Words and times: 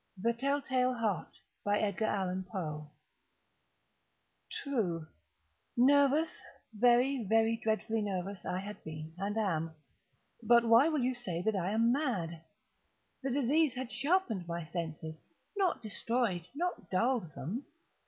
_THE 0.23 0.33
TELL 0.33 0.63
TALE 0.63 0.95
HEART. 0.95 1.35
True!—nervous—very, 4.63 7.25
very 7.29 7.57
dreadfully 7.57 8.01
nervous 8.01 8.43
I 8.43 8.57
had 8.57 8.83
been 8.83 9.13
and 9.19 9.37
am; 9.37 9.75
but 10.41 10.65
why 10.65 10.89
will 10.89 11.03
you 11.03 11.13
say 11.13 11.43
that 11.43 11.55
I 11.55 11.69
am 11.69 11.91
mad? 11.91 12.41
The 13.21 13.29
disease 13.29 13.75
had 13.75 13.91
sharpened 13.91 14.47
my 14.47 14.65
senses—not 14.65 15.83
destroyed—not 15.83 16.89
dulled 16.89 17.35
them. 17.35 17.65